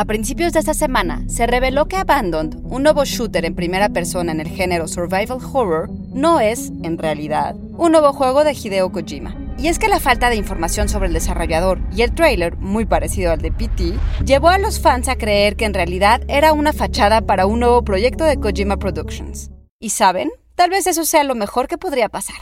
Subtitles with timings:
[0.00, 4.32] A principios de esta semana, se reveló que Abandoned, un nuevo shooter en primera persona
[4.32, 9.36] en el género survival horror, no es, en realidad, un nuevo juego de Hideo Kojima.
[9.58, 13.30] Y es que la falta de información sobre el desarrollador y el trailer, muy parecido
[13.30, 13.92] al de PT,
[14.24, 17.84] llevó a los fans a creer que en realidad era una fachada para un nuevo
[17.84, 19.50] proyecto de Kojima Productions.
[19.78, 20.30] ¿Y saben?
[20.60, 22.36] Tal vez eso sea lo mejor que podría pasar.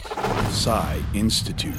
[1.12, 1.78] Institute.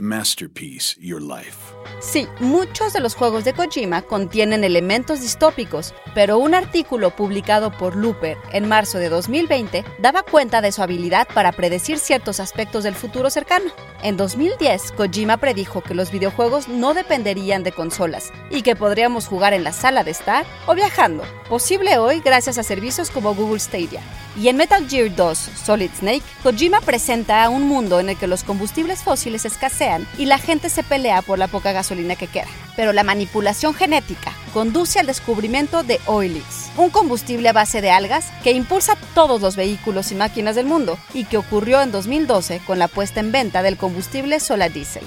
[0.00, 1.76] Masterpiece Your Life.
[2.00, 7.94] Sí, muchos de los juegos de Kojima contienen elementos distópicos, pero un artículo publicado por
[7.94, 12.96] Looper en marzo de 2020 daba cuenta de su habilidad para predecir ciertos aspectos del
[12.96, 13.70] futuro cercano.
[14.02, 19.52] En 2010, Kojima predijo que los videojuegos no dependerían de consolas y que podríamos jugar
[19.54, 24.00] en la sala de estar o viajando, posible hoy gracias a servicios como Google Stadia.
[24.36, 25.38] Y en Metal Gear 2
[25.76, 30.38] Solid Snake, Kojima presenta un mundo en el que los combustibles fósiles escasean y la
[30.38, 32.46] gente se pelea por la poca gasolina que queda.
[32.76, 38.32] Pero la manipulación genética conduce al descubrimiento de Oilix, un combustible a base de algas
[38.42, 42.78] que impulsa todos los vehículos y máquinas del mundo y que ocurrió en 2012 con
[42.78, 45.04] la puesta en venta del combustible Solar Diesel.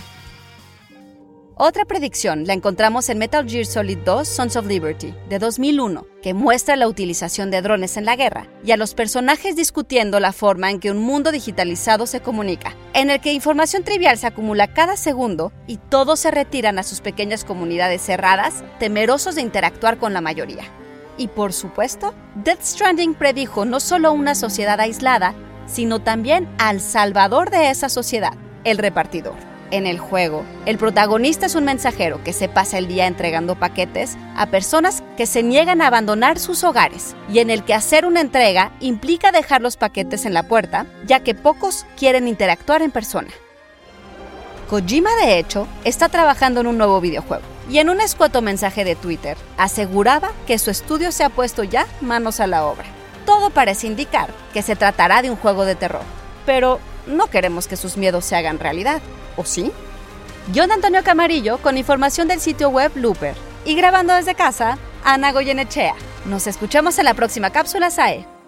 [1.61, 6.33] Otra predicción la encontramos en Metal Gear Solid 2 Sons of Liberty, de 2001, que
[6.33, 10.71] muestra la utilización de drones en la guerra y a los personajes discutiendo la forma
[10.71, 14.95] en que un mundo digitalizado se comunica, en el que información trivial se acumula cada
[14.95, 20.21] segundo y todos se retiran a sus pequeñas comunidades cerradas, temerosos de interactuar con la
[20.21, 20.63] mayoría.
[21.17, 27.49] Y por supuesto, Death Stranding predijo no solo una sociedad aislada, sino también al salvador
[27.49, 30.43] de esa sociedad, el repartidor en el juego.
[30.65, 35.25] El protagonista es un mensajero que se pasa el día entregando paquetes a personas que
[35.25, 39.61] se niegan a abandonar sus hogares y en el que hacer una entrega implica dejar
[39.61, 43.29] los paquetes en la puerta, ya que pocos quieren interactuar en persona.
[44.69, 48.95] Kojima, de hecho, está trabajando en un nuevo videojuego y en un escueto mensaje de
[48.95, 52.85] Twitter aseguraba que su estudio se ha puesto ya manos a la obra.
[53.25, 56.03] Todo parece indicar que se tratará de un juego de terror,
[56.45, 56.79] pero
[57.09, 59.01] no queremos que sus miedos se hagan realidad.
[59.37, 59.71] ¿O sí?
[60.55, 63.35] John Antonio Camarillo con información del sitio web Looper.
[63.65, 65.95] Y grabando desde casa, Ana Goyenechea.
[66.25, 68.38] Nos escuchamos en la próxima cápsula SAE.